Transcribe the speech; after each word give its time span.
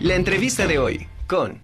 La 0.00 0.14
entrevista 0.14 0.68
de 0.68 0.78
hoy 0.78 1.08
con... 1.26 1.58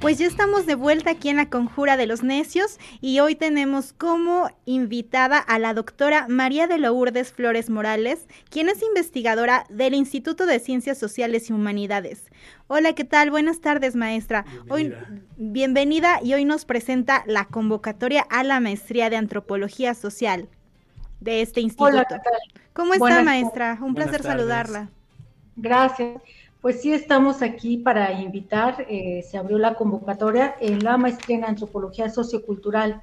Pues 0.00 0.18
ya 0.18 0.26
estamos 0.28 0.64
de 0.64 0.76
vuelta 0.76 1.10
aquí 1.10 1.30
en 1.30 1.36
la 1.36 1.50
Conjura 1.50 1.96
de 1.96 2.06
los 2.06 2.22
Necios 2.22 2.78
y 3.00 3.18
hoy 3.18 3.34
tenemos 3.34 3.92
como 3.92 4.48
invitada 4.66 5.38
a 5.38 5.58
la 5.58 5.74
doctora 5.74 6.26
María 6.28 6.68
de 6.68 6.78
Lourdes 6.78 7.32
Flores 7.32 7.70
Morales, 7.70 8.28
quien 8.50 8.68
es 8.68 8.80
investigadora 8.82 9.66
del 9.68 9.94
Instituto 9.94 10.46
de 10.46 10.60
Ciencias 10.60 10.96
Sociales 10.96 11.50
y 11.50 11.54
Humanidades. 11.54 12.22
Hola, 12.68 12.92
¿qué 12.92 13.04
tal? 13.04 13.32
Buenas 13.32 13.60
tardes, 13.60 13.96
maestra. 13.96 14.44
Bienvenida. 14.66 15.08
Hoy 15.10 15.22
bienvenida 15.36 16.20
y 16.22 16.34
hoy 16.34 16.44
nos 16.44 16.66
presenta 16.66 17.24
la 17.26 17.46
convocatoria 17.46 18.22
a 18.30 18.44
la 18.44 18.60
maestría 18.60 19.10
de 19.10 19.16
Antropología 19.16 19.94
Social 19.94 20.48
de 21.18 21.42
este 21.42 21.60
instituto. 21.60 21.90
Hola, 21.90 22.04
¿qué 22.08 22.14
tal? 22.14 22.62
¿Cómo 22.74 22.92
está, 22.92 23.00
Buenas 23.00 23.24
maestra? 23.24 23.78
Un 23.82 23.96
placer 23.96 24.22
tardes. 24.22 24.38
saludarla. 24.38 24.90
Gracias. 25.60 26.22
Pues 26.62 26.80
sí, 26.80 26.92
estamos 26.92 27.42
aquí 27.42 27.76
para 27.76 28.12
invitar, 28.12 28.86
eh, 28.88 29.22
se 29.22 29.36
abrió 29.36 29.58
la 29.58 29.74
convocatoria 29.74 30.54
en 30.60 30.82
la 30.82 30.96
maestría 30.96 31.36
en 31.36 31.44
Antropología 31.44 32.08
Sociocultural 32.08 33.02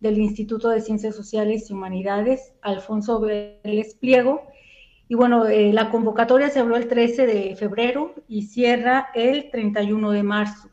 del 0.00 0.18
Instituto 0.18 0.68
de 0.68 0.80
Ciencias 0.80 1.16
Sociales 1.16 1.68
y 1.68 1.72
Humanidades, 1.72 2.52
Alfonso 2.62 3.20
Vélez 3.20 3.94
Pliego. 3.96 4.42
Y 5.08 5.14
bueno, 5.16 5.46
eh, 5.46 5.72
la 5.72 5.90
convocatoria 5.90 6.48
se 6.48 6.60
abrió 6.60 6.76
el 6.76 6.88
13 6.88 7.26
de 7.26 7.56
febrero 7.56 8.14
y 8.28 8.42
cierra 8.42 9.08
el 9.14 9.50
31 9.50 10.10
de 10.10 10.22
marzo. 10.22 10.68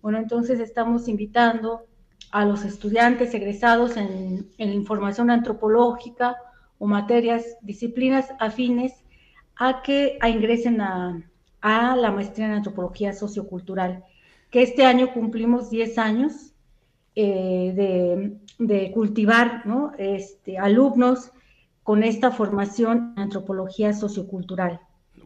Bueno, 0.00 0.18
entonces 0.18 0.60
estamos 0.60 1.08
invitando 1.08 1.86
a 2.30 2.46
los 2.46 2.64
estudiantes 2.64 3.34
egresados 3.34 3.96
en, 3.98 4.48
en 4.56 4.72
información 4.72 5.30
antropológica 5.30 6.36
o 6.78 6.86
materias, 6.86 7.44
disciplinas 7.60 8.28
afines 8.38 8.99
a 9.60 9.82
que 9.82 10.16
a 10.20 10.30
ingresen 10.30 10.80
a, 10.80 11.22
a 11.60 11.94
la 11.94 12.10
maestría 12.10 12.46
en 12.46 12.52
antropología 12.52 13.12
sociocultural, 13.12 14.02
que 14.50 14.62
este 14.62 14.86
año 14.86 15.12
cumplimos 15.12 15.68
10 15.68 15.98
años 15.98 16.54
eh, 17.14 17.72
de, 17.76 18.38
de, 18.58 18.90
cultivar 18.90 19.66
¿no? 19.66 19.92
este, 19.98 20.56
alumnos 20.56 21.30
con 21.82 22.02
esta 22.02 22.30
formación 22.30 23.12
en 23.16 23.24
antropología 23.24 23.92
sociocultural. 23.92 24.80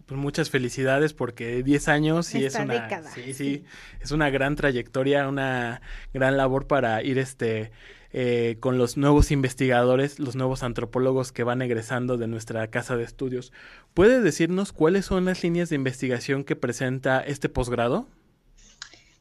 Pues 0.04 0.20
muchas 0.20 0.50
felicidades 0.50 1.14
porque 1.14 1.62
10 1.62 1.88
años 1.88 2.26
sí 2.26 2.44
Esta 2.44 2.58
es 2.58 2.64
una 2.64 2.74
década, 2.74 3.10
sí, 3.10 3.22
sí, 3.26 3.34
sí. 3.34 3.64
es 4.00 4.10
una 4.10 4.30
gran 4.30 4.56
trayectoria, 4.56 5.28
una 5.28 5.80
gran 6.12 6.36
labor 6.36 6.66
para 6.66 7.04
ir 7.04 7.18
este 7.18 7.70
eh, 8.16 8.58
con 8.60 8.78
los 8.78 8.96
nuevos 8.96 9.32
investigadores, 9.32 10.20
los 10.20 10.36
nuevos 10.36 10.62
antropólogos 10.62 11.32
que 11.32 11.42
van 11.42 11.62
egresando 11.62 12.16
de 12.16 12.28
nuestra 12.28 12.64
casa 12.68 12.96
de 12.96 13.02
estudios. 13.02 13.52
¿Puede 13.92 14.20
decirnos 14.20 14.72
cuáles 14.72 15.06
son 15.06 15.24
las 15.24 15.42
líneas 15.42 15.68
de 15.68 15.74
investigación 15.74 16.44
que 16.44 16.54
presenta 16.54 17.20
este 17.20 17.48
posgrado? 17.48 18.06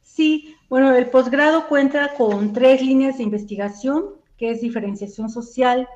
Sí, 0.03 0.55
bueno, 0.69 0.95
el 0.95 1.07
posgrado 1.07 1.67
cuenta 1.67 2.13
con 2.13 2.53
tres 2.53 2.83
líneas 2.83 3.17
de 3.17 3.23
investigación, 3.23 4.09
que 4.37 4.51
es 4.51 4.61
diferenciación 4.61 5.31
social, 5.31 5.87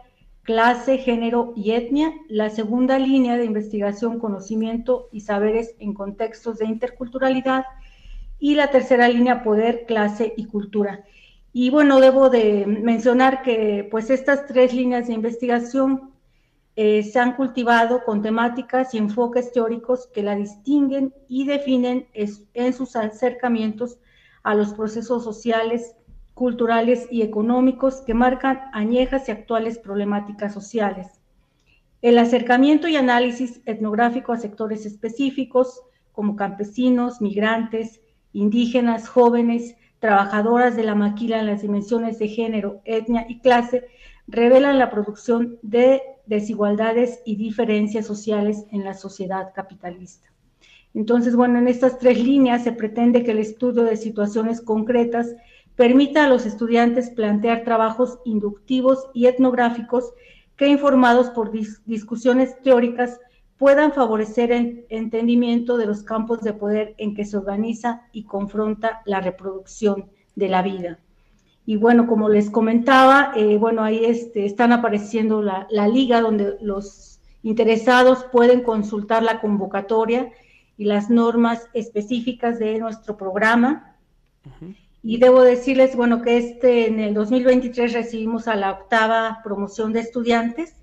clase, 0.42 0.98
género 0.98 1.54
y 1.56 1.74
etnia. 1.74 2.12
La 2.30 2.50
segunda 2.50 2.98
línea 2.98 3.38
de 3.38 3.46
investigación, 3.46 4.18
conocimiento 4.18 5.08
y 5.12 5.22
saberes 5.22 5.76
en 5.78 5.94
contextos 5.94 6.58
de 6.58 6.66
interculturalidad. 6.66 7.64
Y 8.40 8.56
la 8.56 8.72
tercera 8.72 9.08
línea, 9.08 9.44
poder, 9.44 9.86
clase 9.86 10.34
y 10.36 10.46
cultura. 10.46 11.04
Y 11.54 11.70
bueno, 11.70 12.00
debo 12.00 12.30
de 12.30 12.66
mencionar 12.68 13.42
que 13.42 13.88
pues 13.90 14.10
estas 14.10 14.46
tres 14.46 14.74
líneas 14.74 15.08
de 15.08 15.14
investigación 15.14 16.12
eh, 16.76 17.02
se 17.02 17.20
han 17.20 17.36
cultivado 17.36 18.04
con 18.04 18.22
temáticas 18.22 18.94
y 18.94 19.00
enfoques 19.00 19.52
teóricos 19.52 20.08
que 20.14 20.22
la 20.22 20.36
distinguen 20.36 21.14
y 21.28 21.48
definen 21.48 22.08
en 22.14 22.74
sus 22.74 22.96
acercamientos 22.96 23.98
a 24.44 24.54
los 24.54 24.76
procesos 24.76 25.24
sociales, 25.24 25.96
culturales 26.36 27.08
y 27.10 27.24
económicos 27.24 28.02
que 28.02 28.14
marcan 28.14 28.62
añejas 28.74 29.28
y 29.28 29.32
actuales 29.32 29.80
problemáticas 29.80 30.54
sociales. 30.54 31.20
El 32.04 32.20
acercamiento 32.20 32.88
y 32.88 32.96
análisis 32.96 33.60
etnográfico 33.66 34.32
a 34.32 34.38
sectores 34.38 34.86
específicos 34.86 35.82
como 36.12 36.36
campesinos, 36.36 37.22
migrantes, 37.22 38.02
indígenas, 38.34 39.10
jóvenes, 39.10 39.76
trabajadoras 40.00 40.76
de 40.76 40.84
la 40.84 40.96
maquila 40.96 41.40
en 41.40 41.48
las 41.48 41.62
dimensiones 41.62 42.20
de 42.20 42.28
género, 42.28 42.82
etnia 42.86 43.26
y 43.28 43.40
clase, 43.40 43.88
revelan 44.28 44.78
la 44.78 44.90
producción 44.90 45.58
de 45.62 46.02
desigualdades 46.26 47.22
y 47.26 47.36
diferencias 47.36 48.06
sociales 48.06 48.66
en 48.72 48.84
la 48.84 48.94
sociedad 48.94 49.54
capitalista. 49.56 50.28
Entonces, 50.94 51.36
bueno, 51.36 51.60
en 51.60 51.68
estas 51.68 52.00
tres 52.00 52.24
líneas 52.24 52.64
se 52.64 52.72
pretende 52.72 53.24
que 53.24 53.32
el 53.32 53.40
estudio 53.40 53.84
de 53.84 53.98
situaciones 53.98 54.62
concretas 54.62 55.36
permita 55.76 56.26
a 56.26 56.28
los 56.28 56.46
estudiantes 56.46 57.12
plantear 57.12 57.64
trabajos 57.64 58.20
inductivos 58.26 59.08
y 59.14 59.28
etnográficos 59.28 60.12
que, 60.58 60.68
informados 60.68 61.30
por 61.30 61.52
dis 61.52 61.82
discusiones 61.86 62.60
teóricas, 62.64 63.20
puedan 63.58 63.92
favorecer 63.92 64.52
el 64.52 64.86
entendimiento 64.90 65.78
de 65.78 65.88
los 65.88 66.04
campos 66.04 66.42
de 66.42 66.54
poder 66.54 66.96
en 66.98 67.16
que 67.16 67.26
se 67.26 67.38
organiza 67.38 68.04
y 68.12 68.24
confronta 68.24 69.02
la 69.06 69.20
reproducción 69.20 70.06
de 70.36 70.48
la 70.48 70.62
vida. 70.62 71.00
Y 71.66 71.76
bueno, 71.76 72.08
como 72.08 72.30
les 72.30 72.50
comentaba, 72.50 73.34
eh, 73.36 73.58
bueno, 73.58 73.84
ahí 73.84 74.06
este, 74.06 74.46
están 74.46 74.72
apareciendo 74.72 75.42
la, 75.42 75.68
la, 75.70 75.88
liga 75.88 76.22
donde 76.22 76.56
los 76.62 77.20
interesados 77.44 78.26
pueden 78.32 78.62
consultar 78.62 79.24
la 79.24 79.42
convocatoria 79.42 80.32
y 80.78 80.86
las 80.86 81.10
normas 81.10 81.68
específicas 81.74 82.60
de 82.60 82.78
nuestro 82.78 83.18
programa. 83.18 83.98
Uh 84.46 84.66
-huh. 84.66 84.76
Y 85.04 85.18
debo 85.18 85.42
decirles, 85.42 85.96
bueno, 85.96 86.22
que 86.22 86.38
este 86.38 86.88
en 86.88 87.00
el 87.00 87.14
2023 87.14 87.94
recibimos 87.94 88.48
a 88.48 88.56
la 88.56 88.72
octava 88.72 89.40
promoción 89.44 89.94
de 89.94 90.02
estudiantes, 90.02 90.76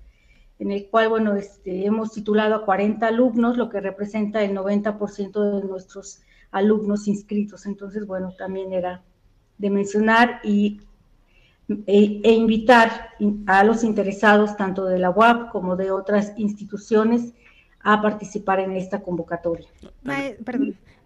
en 0.59 0.71
el 0.71 0.87
cual, 0.87 1.09
bueno, 1.09 1.35
este, 1.35 1.85
hemos 1.85 2.13
titulado 2.13 2.55
a 2.55 2.65
40 2.65 3.07
alumnos, 3.07 3.57
lo 3.57 3.69
que 3.69 3.81
representa 3.81 4.43
el 4.43 4.55
90% 4.55 5.61
de 5.61 5.67
nuestros 5.67 6.21
alumnos 6.51 7.07
inscritos. 7.07 7.65
Entonces, 7.65 8.07
bueno, 8.07 8.33
también 8.37 8.71
era 8.71 9.03
de 9.57 9.69
mencionar 9.69 10.39
y, 10.43 10.81
e, 11.67 12.21
e, 12.23 12.31
invitar 12.31 13.09
a 13.47 13.63
los 13.63 13.83
interesados, 13.83 14.55
tanto 14.55 14.85
de 14.85 14.99
la 14.99 15.09
UAP 15.09 15.51
como 15.51 15.75
de 15.75 15.91
otras 15.91 16.33
instituciones, 16.37 17.33
a 17.81 18.01
participar 18.01 18.59
en 18.59 18.71
esta 18.71 19.01
convocatoria. 19.01 19.67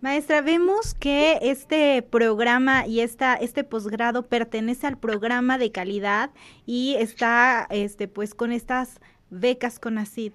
Maestra, 0.02 0.42
vemos 0.42 0.94
que 0.94 1.40
este 1.42 2.02
programa 2.02 2.88
y 2.88 3.02
esta, 3.02 3.36
este 3.36 3.66
posgrado 3.66 4.24
pertenece 4.24 4.88
al 4.88 4.98
programa 4.98 5.58
de 5.58 5.74
calidad 5.74 6.30
y 6.66 6.96
está 6.98 7.68
este, 7.70 8.08
pues 8.08 8.34
con 8.34 8.54
estas 8.54 9.02
becas 9.30 9.80
con 9.80 9.98
ACID. 9.98 10.34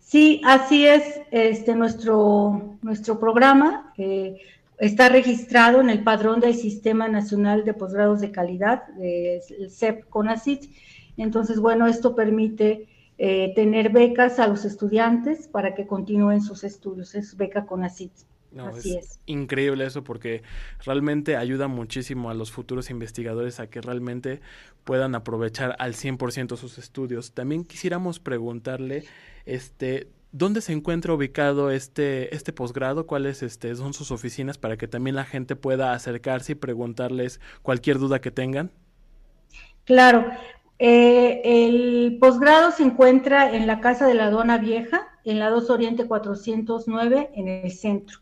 Sí, 0.00 0.40
así 0.44 0.86
es. 0.86 1.20
Este, 1.30 1.74
nuestro, 1.74 2.78
nuestro 2.82 3.20
programa 3.20 3.92
eh, 3.96 4.38
está 4.78 5.08
registrado 5.08 5.80
en 5.80 5.90
el 5.90 6.02
padrón 6.02 6.40
del 6.40 6.54
Sistema 6.54 7.06
Nacional 7.08 7.64
de 7.64 7.74
Posgrados 7.74 8.20
de 8.20 8.32
Calidad, 8.32 8.82
el 8.98 9.70
CEP 9.70 10.08
CONACID. 10.08 10.70
Entonces, 11.16 11.60
bueno, 11.60 11.86
esto 11.86 12.14
permite 12.14 12.88
eh, 13.18 13.52
tener 13.54 13.90
becas 13.90 14.38
a 14.38 14.46
los 14.46 14.64
estudiantes 14.64 15.46
para 15.46 15.74
que 15.74 15.86
continúen 15.86 16.40
sus 16.40 16.64
estudios. 16.64 17.14
Es 17.14 17.36
beca 17.36 17.66
CONACID. 17.66 18.10
No, 18.52 18.68
Así 18.68 18.96
es, 18.96 19.04
es, 19.04 19.20
increíble 19.26 19.86
eso 19.86 20.02
porque 20.02 20.42
realmente 20.84 21.36
ayuda 21.36 21.68
muchísimo 21.68 22.30
a 22.30 22.34
los 22.34 22.50
futuros 22.50 22.90
investigadores 22.90 23.60
a 23.60 23.68
que 23.68 23.80
realmente 23.80 24.40
puedan 24.84 25.14
aprovechar 25.14 25.76
al 25.78 25.94
100% 25.94 26.56
sus 26.56 26.78
estudios. 26.78 27.32
También 27.32 27.64
quisiéramos 27.64 28.18
preguntarle, 28.18 29.04
este, 29.46 30.08
¿dónde 30.32 30.60
se 30.60 30.72
encuentra 30.72 31.14
ubicado 31.14 31.70
este, 31.70 32.34
este 32.34 32.52
posgrado? 32.52 33.06
¿Cuáles 33.06 33.42
este, 33.42 33.74
son 33.74 33.94
sus 33.94 34.10
oficinas 34.10 34.58
para 34.58 34.76
que 34.76 34.88
también 34.88 35.16
la 35.16 35.24
gente 35.24 35.56
pueda 35.56 35.92
acercarse 35.92 36.52
y 36.52 36.56
preguntarles 36.56 37.40
cualquier 37.62 37.98
duda 37.98 38.20
que 38.20 38.30
tengan? 38.30 38.70
Claro, 39.84 40.26
eh, 40.78 41.42
el 41.44 42.18
posgrado 42.20 42.70
se 42.70 42.82
encuentra 42.82 43.54
en 43.54 43.66
la 43.66 43.80
Casa 43.80 44.06
de 44.06 44.14
la 44.14 44.26
Aduana 44.26 44.58
Vieja, 44.58 45.08
en 45.24 45.38
la 45.38 45.50
2 45.50 45.68
Oriente 45.70 46.06
409, 46.06 47.30
en 47.34 47.48
el 47.48 47.70
centro. 47.70 48.18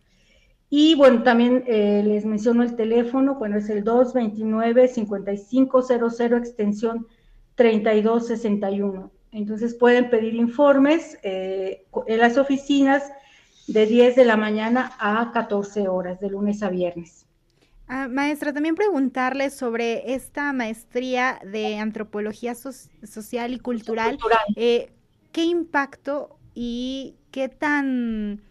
Y 0.71 0.95
bueno, 0.97 1.23
también 1.23 1.65
eh, 1.67 2.03
les 2.05 2.27
menciono 2.27 2.63
el 2.63 2.77
teléfono, 2.77 3.37
bueno, 3.37 3.57
es 3.57 3.71
el 3.71 3.83
229-5500, 3.85 6.37
extensión 6.37 7.07
3261. 7.55 9.11
Entonces 9.33 9.75
pueden 9.75 10.11
pedir 10.11 10.35
informes 10.35 11.19
eh, 11.23 11.87
en 12.07 12.19
las 12.19 12.37
oficinas 12.37 13.11
de 13.67 13.87
10 13.87 14.17
de 14.17 14.25
la 14.25 14.37
mañana 14.37 14.93
a 14.99 15.31
14 15.33 15.89
horas, 15.89 16.21
de 16.21 16.29
lunes 16.31 16.63
a 16.63 16.69
viernes. 16.69 17.25
Ah, 17.87 18.09
maestra, 18.09 18.53
también 18.53 18.75
preguntarle 18.75 19.49
sobre 19.49 20.13
esta 20.13 20.53
maestría 20.53 21.41
de 21.45 21.79
antropología 21.79 22.55
so 22.55 22.71
social 23.03 23.55
y 23.55 23.59
cultural. 23.59 24.11
cultural. 24.11 24.41
Eh, 24.57 24.93
¿Qué 25.33 25.45
impacto 25.45 26.37
y 26.55 27.17
qué 27.31 27.49
tan 27.49 28.43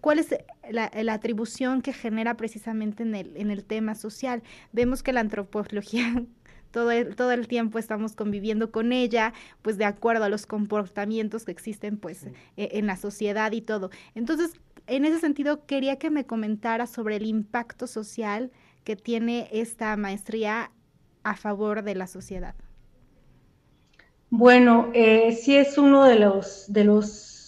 ¿Cuál 0.00 0.18
es 0.18 0.34
la, 0.70 0.90
atribución 1.12 1.82
que 1.82 1.92
genera 1.92 2.36
precisamente 2.36 3.02
en 3.02 3.14
el, 3.14 3.36
en 3.36 3.50
el 3.50 3.64
tema 3.64 3.94
social? 3.94 4.42
Vemos 4.72 5.02
que 5.02 5.12
la 5.12 5.20
antropología 5.20 6.24
todo 6.72 6.90
el, 6.90 7.14
todo 7.14 7.30
el 7.32 7.46
tiempo 7.46 7.78
estamos 7.78 8.16
conviviendo 8.16 8.72
con 8.72 8.92
ella, 8.92 9.32
pues 9.60 9.78
de 9.78 9.84
acuerdo 9.84 10.24
a 10.24 10.28
los 10.28 10.46
comportamientos 10.46 11.44
que 11.44 11.52
existen 11.52 11.98
pues 11.98 12.24
e, 12.56 12.70
en 12.72 12.86
la 12.86 12.96
sociedad 12.96 13.52
y 13.52 13.60
todo. 13.60 13.90
Entonces, 14.14 14.52
en 14.88 15.04
ese 15.04 15.20
sentido, 15.20 15.64
quería 15.66 15.96
que 15.96 16.10
me 16.10 16.26
comentara 16.26 16.86
sobre 16.86 17.16
el 17.16 17.26
impacto 17.26 17.86
social 17.86 18.50
que 18.82 18.96
tiene 18.96 19.48
esta 19.52 19.96
maestría 19.96 20.72
a 21.22 21.36
favor 21.36 21.82
de 21.82 21.94
la 21.94 22.08
sociedad. 22.08 22.54
Bueno, 24.30 24.90
eh, 24.94 25.32
sí 25.32 25.56
es 25.56 25.78
uno 25.78 26.04
de 26.04 26.18
los, 26.18 26.64
de 26.72 26.84
los, 26.84 27.41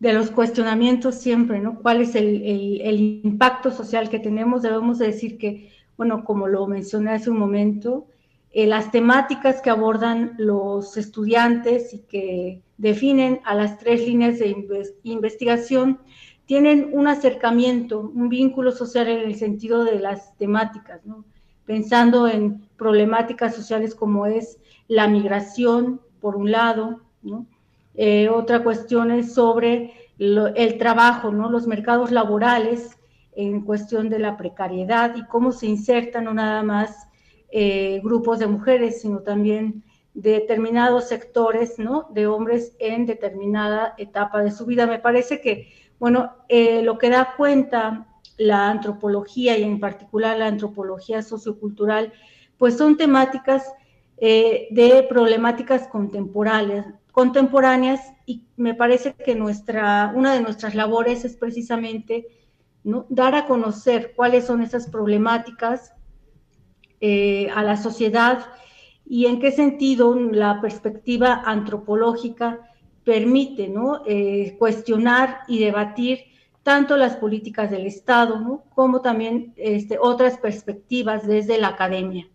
de 0.00 0.12
los 0.12 0.30
cuestionamientos 0.30 1.16
siempre, 1.16 1.58
¿no? 1.60 1.80
¿Cuál 1.80 2.00
es 2.00 2.14
el, 2.14 3.20
impacto 3.24 3.70
social 3.70 4.08
que 4.08 4.20
tenemos? 4.20 4.62
Debemos 4.62 4.98
decir 4.98 5.38
que, 5.38 5.72
bueno, 5.96 6.24
como 6.24 6.46
lo 6.46 6.66
mencioné 6.66 7.12
hace 7.12 7.30
un 7.30 7.38
momento, 7.38 8.06
eh, 8.52 8.66
las 8.66 8.90
temáticas 8.90 9.60
que 9.60 9.70
abordan 9.70 10.34
los 10.38 10.96
estudiantes 10.96 11.92
y 11.92 11.98
que 12.00 12.62
definen 12.76 13.40
a 13.44 13.54
las 13.54 13.78
tres 13.78 14.06
líneas 14.06 14.38
de 14.38 14.56
investigación 15.02 15.98
tienen 16.46 16.90
un 16.92 17.08
acercamiento, 17.08 18.00
un 18.00 18.28
vínculo 18.28 18.72
social 18.72 19.08
en 19.08 19.18
el 19.18 19.34
sentido 19.34 19.84
de 19.84 19.98
las 19.98 20.34
temáticas, 20.38 21.04
¿no? 21.04 21.24
pensando 21.66 22.26
en 22.26 22.66
problemáticas 22.78 23.54
sociales 23.54 23.94
como 23.94 24.24
es 24.24 24.58
la 24.88 25.06
migración, 25.06 26.00
por 26.18 26.34
un 26.34 26.50
lado, 26.50 27.02
¿no? 27.20 27.44
Eh, 28.00 28.28
otra 28.28 28.62
cuestión 28.62 29.10
es 29.10 29.34
sobre 29.34 29.92
el 30.20 30.78
trabajo, 30.78 31.32
los 31.32 31.66
mercados 31.66 32.12
laborales 32.12 32.96
en 33.34 33.62
cuestión 33.62 34.08
de 34.08 34.20
la 34.20 34.36
precariedad 34.36 35.16
y 35.16 35.26
cómo 35.26 35.50
se 35.50 35.66
insertan 35.66 36.24
no 36.24 36.34
nada 36.34 36.62
más 36.62 37.08
eh, 37.50 38.00
grupos 38.04 38.38
de 38.38 38.46
mujeres, 38.46 39.00
sino 39.02 39.18
también 39.18 39.82
determinados 40.14 41.08
sectores 41.08 41.74
de 42.10 42.26
hombres 42.28 42.76
en 42.78 43.04
determinada 43.04 43.94
etapa 43.98 44.44
de 44.44 44.52
su 44.52 44.64
vida. 44.64 44.86
Me 44.86 45.00
parece 45.00 45.40
que, 45.40 45.72
bueno, 45.98 46.30
eh, 46.48 46.82
lo 46.82 46.98
que 46.98 47.10
da 47.10 47.34
cuenta 47.36 48.06
la 48.36 48.70
antropología 48.70 49.58
y 49.58 49.64
en 49.64 49.80
particular 49.80 50.38
la 50.38 50.46
antropología 50.46 51.22
sociocultural, 51.22 52.12
pues 52.58 52.76
son 52.76 52.96
temáticas 52.96 53.72
de 54.20 55.06
problemáticas 55.08 55.86
contemporáneas, 55.86 56.86
contemporáneas 57.18 58.12
y 58.26 58.44
me 58.56 58.74
parece 58.74 59.12
que 59.12 59.34
nuestra, 59.34 60.12
una 60.14 60.34
de 60.34 60.40
nuestras 60.40 60.76
labores 60.76 61.24
es 61.24 61.34
precisamente 61.34 62.28
¿no? 62.84 63.06
dar 63.08 63.34
a 63.34 63.44
conocer 63.44 64.12
cuáles 64.14 64.46
son 64.46 64.62
esas 64.62 64.88
problemáticas 64.88 65.94
eh, 67.00 67.50
a 67.56 67.64
la 67.64 67.76
sociedad 67.76 68.46
y 69.04 69.26
en 69.26 69.40
qué 69.40 69.50
sentido 69.50 70.14
la 70.14 70.60
perspectiva 70.60 71.42
antropológica 71.44 72.60
permite 73.02 73.66
¿no? 73.66 74.02
Eh, 74.06 74.54
cuestionar 74.56 75.40
y 75.48 75.58
debatir 75.58 76.20
tanto 76.62 76.96
las 76.96 77.16
políticas 77.16 77.68
del 77.68 77.86
Estado 77.86 78.62
como 78.76 79.00
también 79.00 79.54
este, 79.56 79.98
otras 80.00 80.38
perspectivas 80.38 81.26
desde 81.26 81.58
la 81.58 81.70
academia. 81.70 82.28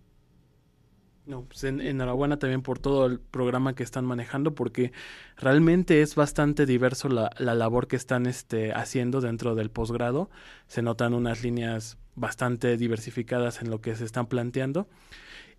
No, 1.25 1.43
pues 1.43 1.63
enhorabuena 1.63 2.37
también 2.37 2.61
por 2.61 2.79
todo 2.79 3.05
el 3.05 3.19
programa 3.19 3.75
que 3.75 3.83
están 3.83 4.03
manejando, 4.03 4.55
porque 4.55 4.91
realmente 5.37 6.01
es 6.01 6.15
bastante 6.15 6.65
diverso 6.65 7.07
la, 7.07 7.31
la 7.37 7.55
labor 7.55 7.87
que 7.87 7.95
están 7.95 8.25
este, 8.25 8.73
haciendo 8.73 9.21
dentro 9.21 9.55
del 9.55 9.71
posgrado. 9.71 10.29
Se 10.67 10.81
notan 10.81 11.13
unas 11.13 11.41
líneas 11.41 11.97
bastante 12.15 12.75
diversificadas 12.75 13.61
en 13.61 13.69
lo 13.69 13.79
que 13.79 13.95
se 13.95 14.03
están 14.03 14.27
planteando. 14.27 14.87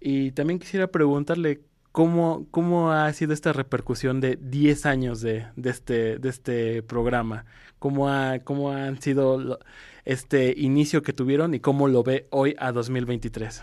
Y 0.01 0.33
también 0.33 0.59
quisiera 0.59 0.89
preguntarle 0.89 1.63
cómo, 1.93 2.47
cómo 2.51 2.91
ha 2.91 3.13
sido 3.13 3.33
esta 3.33 3.53
repercusión 3.53 4.21
de 4.21 4.37
10 4.37 4.85
años 4.85 5.21
de, 5.21 5.47
de, 5.55 5.71
este, 5.71 6.19
de 6.19 6.29
este 6.29 6.83
programa, 6.83 7.45
cómo, 7.79 8.09
ha, 8.09 8.35
han 8.35 9.01
sido 9.01 9.61
este 10.05 10.55
inicio 10.57 11.03
que 11.03 11.13
tuvieron 11.13 11.55
y 11.55 11.61
cómo 11.61 11.87
lo 11.87 12.03
ve 12.03 12.27
hoy 12.31 12.57
a 12.59 12.73
2023. 12.73 13.63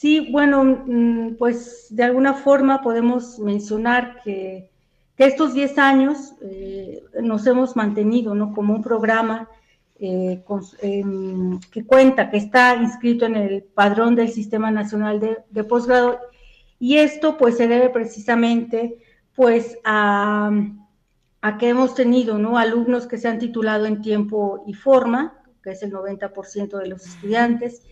Sí, 0.00 0.28
bueno, 0.30 0.64
mm, 0.64 1.34
pues 1.36 1.88
de 1.90 2.04
alguna 2.04 2.32
forma 2.32 2.80
podemos 2.80 3.38
mencionar 3.38 4.22
que, 4.24 4.70
estos 5.18 5.52
10 5.52 5.76
años 5.76 6.32
eh, 6.40 7.02
nos 7.20 7.46
hemos 7.46 7.76
mantenido 7.76 8.34
¿no? 8.34 8.54
como 8.54 8.74
un 8.74 8.82
programa 8.82 9.50
eh, 9.98 10.42
que 11.70 11.84
cuenta, 11.84 12.30
que 12.30 12.38
está 12.38 12.76
inscrito 12.76 13.26
en 13.26 13.36
el 13.36 13.62
padrón 13.62 14.14
del 14.14 14.30
Sistema 14.30 14.70
Nacional 14.70 15.20
de, 15.20 15.64
Posgrado, 15.64 16.18
y 16.78 16.96
esto 16.96 17.36
pues 17.36 17.58
se 17.58 17.68
debe 17.68 17.90
precisamente 17.90 18.96
pues 19.34 19.76
a, 19.84 20.50
a, 21.42 21.58
que 21.58 21.68
hemos 21.68 21.94
tenido 21.94 22.38
¿no? 22.38 22.56
alumnos 22.56 23.06
que 23.06 23.18
se 23.18 23.28
han 23.28 23.38
titulado 23.38 23.84
en 23.84 24.00
tiempo 24.00 24.64
y 24.66 24.72
forma, 24.72 25.42
que 25.62 25.72
es 25.72 25.82
el 25.82 25.92
90% 25.92 26.78
de 26.78 26.88
los 26.88 27.06
estudiantes. 27.06 27.82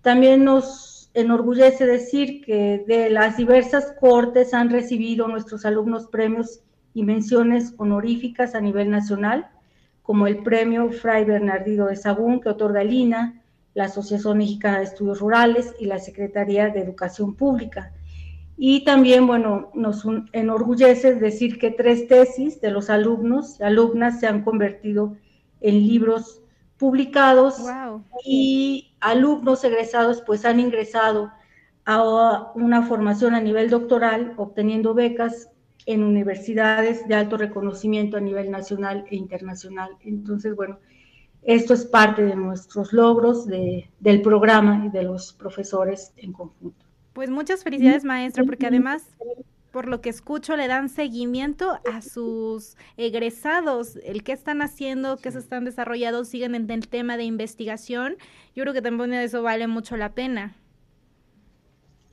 También 0.00 0.44
nos 0.44 0.99
enorgullece 1.14 1.86
decir 1.86 2.44
que 2.44 2.84
de 2.86 3.10
las 3.10 3.36
diversas 3.36 3.94
cortes 3.98 4.54
han 4.54 4.70
recibido 4.70 5.26
nuestros 5.28 5.64
alumnos 5.64 6.06
premios 6.06 6.60
y 6.94 7.04
menciones 7.04 7.74
honoríficas 7.76 8.54
a 8.54 8.60
nivel 8.60 8.90
nacional, 8.90 9.48
como 10.02 10.26
el 10.26 10.42
premio 10.42 10.90
Fray 10.90 11.24
Bernardino 11.24 11.86
de 11.86 11.96
Sagún 11.96 12.40
que 12.40 12.48
otorga 12.48 12.82
el 12.82 12.90
la 13.74 13.84
Asociación 13.84 14.38
Mexicana 14.38 14.78
de 14.78 14.84
Estudios 14.84 15.20
Rurales 15.20 15.74
y 15.78 15.86
la 15.86 15.98
Secretaría 15.98 16.68
de 16.70 16.80
Educación 16.80 17.34
Pública. 17.34 17.92
Y 18.56 18.84
también, 18.84 19.26
bueno, 19.26 19.70
nos 19.74 20.04
enorgullece 20.32 21.14
decir 21.14 21.58
que 21.58 21.70
tres 21.70 22.08
tesis 22.08 22.60
de 22.60 22.70
los 22.70 22.90
alumnos 22.90 23.58
y 23.58 23.62
alumnas 23.62 24.20
se 24.20 24.26
han 24.26 24.42
convertido 24.42 25.16
en 25.60 25.86
libros 25.86 26.42
publicados 26.80 27.62
y 28.24 28.94
alumnos 29.00 29.62
egresados 29.64 30.22
pues 30.26 30.46
han 30.46 30.58
ingresado 30.58 31.30
a 31.84 32.52
una 32.54 32.82
formación 32.82 33.34
a 33.34 33.40
nivel 33.40 33.68
doctoral 33.68 34.32
obteniendo 34.38 34.94
becas 34.94 35.50
en 35.84 36.02
universidades 36.02 37.06
de 37.06 37.14
alto 37.14 37.36
reconocimiento 37.36 38.16
a 38.16 38.20
nivel 38.20 38.50
nacional 38.50 39.04
e 39.10 39.16
internacional. 39.16 39.90
Entonces, 40.00 40.56
bueno, 40.56 40.78
esto 41.42 41.74
es 41.74 41.84
parte 41.84 42.22
de 42.22 42.34
nuestros 42.34 42.94
logros 42.94 43.46
del 43.46 44.22
programa 44.22 44.86
y 44.86 44.88
de 44.88 45.02
los 45.02 45.34
profesores 45.34 46.14
en 46.16 46.32
conjunto. 46.32 46.86
Pues 47.12 47.28
muchas 47.28 47.62
felicidades, 47.62 48.04
maestra, 48.04 48.44
porque 48.44 48.66
además 48.66 49.06
por 49.70 49.88
lo 49.88 50.00
que 50.00 50.10
escucho, 50.10 50.56
le 50.56 50.68
dan 50.68 50.88
seguimiento 50.88 51.78
a 51.92 52.02
sus 52.02 52.76
egresados, 52.96 53.96
el 54.04 54.22
que 54.22 54.32
están 54.32 54.62
haciendo, 54.62 55.16
qué 55.16 55.30
se 55.30 55.38
están 55.38 55.64
desarrollando, 55.64 56.24
siguen 56.24 56.54
en 56.54 56.70
el 56.70 56.88
tema 56.88 57.16
de 57.16 57.24
investigación. 57.24 58.16
Yo 58.54 58.64
creo 58.64 58.74
que 58.74 58.82
también 58.82 59.12
eso 59.14 59.42
vale 59.42 59.66
mucho 59.66 59.96
la 59.96 60.12
pena. 60.12 60.56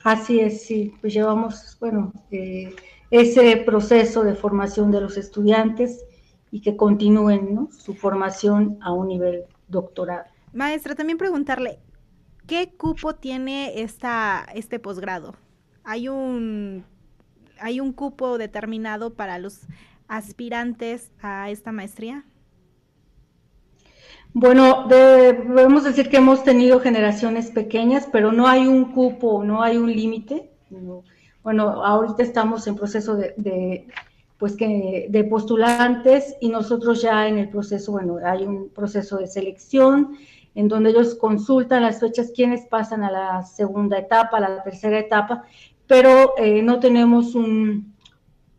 Así 0.03 0.39
es, 0.39 0.65
sí, 0.65 0.93
pues 1.01 1.13
llevamos, 1.13 1.75
bueno, 1.79 2.13
eh, 2.31 2.73
ese 3.11 3.57
proceso 3.57 4.23
de 4.23 4.35
formación 4.35 4.91
de 4.91 5.01
los 5.01 5.17
estudiantes 5.17 6.05
y 6.51 6.61
que 6.61 6.77
continúen 6.77 7.67
su 7.71 7.93
formación 7.93 8.77
a 8.81 8.93
un 8.93 9.07
nivel 9.07 9.43
doctoral. 9.67 10.25
Maestra, 10.53 10.95
también 10.95 11.17
preguntarle, 11.17 11.79
¿qué 12.45 12.71
cupo 12.77 13.15
tiene 13.15 13.81
esta, 13.81 14.47
este 14.53 14.79
posgrado? 14.79 15.35
¿Hay 15.83 16.07
un 16.07 16.85
¿Hay 17.59 17.79
un 17.79 17.93
cupo 17.93 18.37
determinado 18.37 19.13
para 19.13 19.39
los 19.39 19.61
aspirantes 20.07 21.11
a 21.21 21.49
esta 21.49 21.71
maestría? 21.71 22.23
Bueno, 24.33 24.85
debemos 24.87 25.83
decir 25.83 26.09
que 26.09 26.17
hemos 26.17 26.43
tenido 26.43 26.79
generaciones 26.79 27.49
pequeñas, 27.49 28.07
pero 28.11 28.31
no 28.31 28.47
hay 28.47 28.67
un 28.67 28.91
cupo, 28.91 29.43
no 29.43 29.63
hay 29.63 29.77
un 29.77 29.91
límite. 29.91 30.51
Bueno, 31.43 31.83
ahorita 31.83 32.23
estamos 32.23 32.67
en 32.67 32.75
proceso 32.75 33.15
de, 33.15 33.87
pues 34.37 34.55
que 34.55 35.07
de 35.09 35.23
postulantes 35.23 36.35
y 36.39 36.49
nosotros 36.49 37.01
ya 37.01 37.27
en 37.27 37.37
el 37.37 37.49
proceso, 37.49 37.93
bueno, 37.93 38.17
hay 38.23 38.43
un 38.43 38.69
proceso 38.69 39.17
de 39.17 39.27
selección 39.27 40.17
en 40.53 40.67
donde 40.67 40.89
ellos 40.89 41.15
consultan 41.15 41.83
las 41.83 41.99
fechas, 41.99 42.31
quiénes 42.35 42.65
pasan 42.65 43.03
a 43.03 43.11
la 43.11 43.43
segunda 43.43 43.97
etapa, 43.97 44.37
a 44.37 44.41
la 44.41 44.63
tercera 44.63 44.99
etapa, 44.99 45.43
pero 45.87 46.33
eh, 46.37 46.61
no 46.61 46.79
tenemos 46.79 47.35
un, 47.35 47.95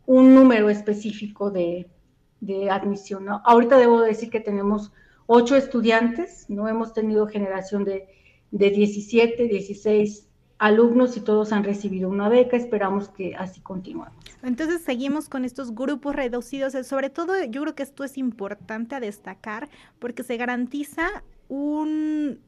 número 0.07 0.69
específico 0.69 1.51
de, 1.51 1.87
admisión. 2.71 3.27
Ahorita 3.43 3.77
debo 3.77 4.01
decir 4.01 4.29
que 4.29 4.39
tenemos 4.39 4.91
ocho 5.27 5.55
estudiantes, 5.55 6.45
no 6.49 6.67
hemos 6.67 6.93
tenido 6.93 7.27
generación 7.27 7.83
de, 7.83 8.07
de 8.49 8.69
17, 8.71 9.47
16 9.47 10.29
alumnos 10.57 11.15
y 11.15 11.21
todos 11.21 11.53
han 11.53 11.63
recibido 11.63 12.09
una 12.09 12.27
beca, 12.27 12.57
esperamos 12.57 13.09
que 13.09 13.35
así 13.35 13.61
continuemos. 13.61 14.13
Entonces 14.43 14.81
seguimos 14.81 15.29
con 15.29 15.45
estos 15.45 15.73
grupos 15.73 16.15
reducidos, 16.15 16.73
sobre 16.85 17.09
todo 17.09 17.33
yo 17.45 17.61
creo 17.61 17.75
que 17.75 17.83
esto 17.83 18.03
es 18.03 18.17
importante 18.17 18.95
a 18.95 18.99
destacar 18.99 19.69
porque 19.99 20.23
se 20.23 20.37
garantiza 20.37 21.23
un, 21.47 22.39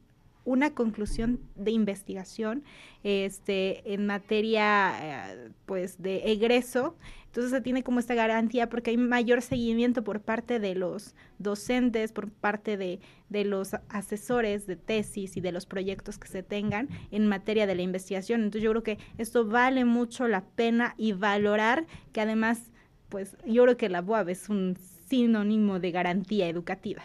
una 0.44 0.74
conclusión 0.74 1.40
de 1.54 1.70
investigación 1.70 2.64
este, 3.04 3.94
en 3.94 4.06
materia 4.06 5.32
eh, 5.32 5.50
pues 5.66 6.00
de 6.02 6.32
egreso. 6.32 6.96
Entonces 7.26 7.50
se 7.50 7.60
tiene 7.62 7.82
como 7.82 7.98
esta 7.98 8.14
garantía 8.14 8.68
porque 8.68 8.90
hay 8.90 8.98
mayor 8.98 9.40
seguimiento 9.40 10.04
por 10.04 10.20
parte 10.20 10.60
de 10.60 10.74
los 10.74 11.14
docentes, 11.38 12.12
por 12.12 12.30
parte 12.30 12.76
de, 12.76 13.00
de 13.30 13.44
los 13.44 13.74
asesores 13.88 14.66
de 14.66 14.76
tesis 14.76 15.36
y 15.36 15.40
de 15.40 15.52
los 15.52 15.64
proyectos 15.64 16.18
que 16.18 16.28
se 16.28 16.42
tengan 16.42 16.90
en 17.10 17.26
materia 17.26 17.66
de 17.66 17.74
la 17.74 17.82
investigación. 17.82 18.42
Entonces 18.42 18.62
yo 18.62 18.70
creo 18.70 18.82
que 18.82 18.98
esto 19.16 19.46
vale 19.46 19.86
mucho 19.86 20.28
la 20.28 20.44
pena 20.44 20.94
y 20.98 21.12
valorar 21.12 21.86
que 22.12 22.20
además, 22.20 22.70
pues 23.08 23.36
yo 23.46 23.62
creo 23.62 23.76
que 23.78 23.88
la 23.88 24.02
BUAB 24.02 24.28
es 24.28 24.50
un 24.50 24.76
sinónimo 25.08 25.80
de 25.80 25.90
garantía 25.90 26.48
educativa. 26.48 27.02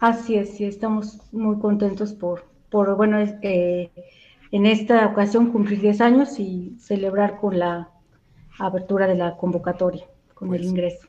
Así 0.00 0.36
es, 0.36 0.56
sí, 0.56 0.64
estamos 0.64 1.18
muy 1.30 1.58
contentos 1.58 2.14
por, 2.14 2.44
por 2.70 2.96
bueno, 2.96 3.18
eh, 3.42 3.90
en 4.50 4.64
esta 4.64 5.06
ocasión 5.06 5.52
cumplir 5.52 5.82
10 5.82 6.00
años 6.00 6.38
y 6.38 6.74
celebrar 6.80 7.36
con 7.38 7.58
la 7.58 7.90
apertura 8.58 9.06
de 9.06 9.14
la 9.14 9.36
convocatoria, 9.36 10.06
con 10.32 10.48
el 10.54 10.60
pues, 10.60 10.70
ingreso. 10.70 11.06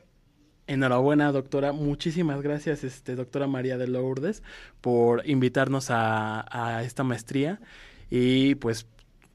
Enhorabuena, 0.66 1.32
doctora. 1.32 1.72
Muchísimas 1.72 2.42
gracias, 2.42 2.84
este, 2.84 3.16
doctora 3.16 3.46
María 3.46 3.78
de 3.78 3.88
Lourdes, 3.88 4.42
por 4.82 5.26
invitarnos 5.26 5.90
a, 5.90 6.44
a 6.50 6.84
esta 6.84 7.02
maestría. 7.02 7.60
Y 8.10 8.56
pues 8.56 8.86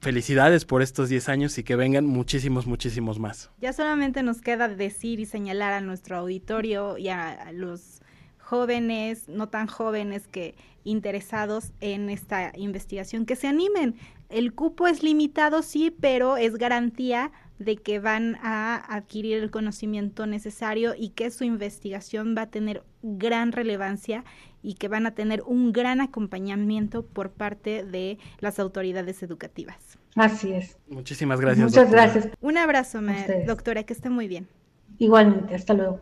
felicidades 0.01 0.65
por 0.65 0.83
estos 0.83 1.09
10 1.09 1.29
años 1.29 1.57
y 1.57 1.63
que 1.63 1.75
vengan 1.75 2.05
muchísimos, 2.05 2.67
muchísimos 2.67 3.17
más. 3.17 3.49
Ya 3.59 3.73
solamente 3.73 4.21
nos 4.21 4.39
queda 4.41 4.67
decir 4.67 5.19
y 5.19 5.25
señalar 5.25 5.73
a 5.73 5.81
nuestro 5.81 6.17
auditorio 6.17 6.99
y 6.99 7.09
a 7.09 7.51
los 7.53 8.01
jóvenes, 8.47 9.27
no 9.27 9.49
tan 9.49 9.67
jóvenes 9.67 10.27
que 10.29 10.55
interesados 10.85 11.73
en 11.81 12.09
esta 12.09 12.53
investigación, 12.55 13.25
que 13.25 13.35
se 13.35 13.47
animen. 13.47 13.95
El 14.29 14.53
cupo 14.53 14.87
es 14.87 15.03
limitado, 15.03 15.61
sí, 15.61 15.93
pero 15.99 16.37
es 16.37 16.55
garantía 16.55 17.31
de 17.59 17.75
que 17.75 17.99
van 17.99 18.37
a 18.41 18.75
adquirir 18.95 19.37
el 19.37 19.51
conocimiento 19.51 20.25
necesario 20.27 20.93
y 20.97 21.09
que 21.09 21.29
su 21.29 21.43
investigación 21.43 22.35
va 22.37 22.43
a 22.43 22.49
tener 22.49 22.83
gran 23.01 23.51
relevancia 23.51 24.23
y 24.63 24.75
que 24.75 24.87
van 24.87 25.05
a 25.07 25.11
tener 25.11 25.41
un 25.45 25.73
gran 25.73 25.99
acompañamiento 25.99 27.05
por 27.05 27.31
parte 27.31 27.83
de 27.83 28.17
las 28.39 28.59
autoridades 28.59 29.23
educativas. 29.23 29.97
Así 30.15 30.53
es. 30.53 30.77
Muchísimas 30.87 31.41
gracias. 31.41 31.65
Muchas 31.69 31.91
gracias. 31.91 32.29
Un 32.39 32.57
abrazo, 32.57 33.01
doctora, 33.45 33.83
que 33.83 33.91
esté 33.91 34.09
muy 34.09 34.29
bien. 34.29 34.47
Igualmente, 34.99 35.53
hasta 35.53 35.73
luego. 35.73 35.99